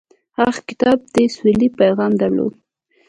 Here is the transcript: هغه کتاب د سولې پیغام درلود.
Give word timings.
هغه 0.39 0.59
کتاب 0.69 0.97
د 1.13 1.15
سولې 1.35 1.67
پیغام 1.79 2.11
درلود. 2.21 2.53